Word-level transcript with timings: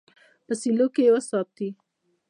په 0.45 0.53
سیلو 0.61 0.87
کې 0.93 1.01
یې 1.05 1.11
وساتي. 1.15 1.69